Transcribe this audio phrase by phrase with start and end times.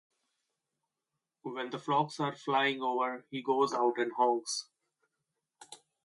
[1.43, 4.65] When the flocks are flying over he goes out and honks.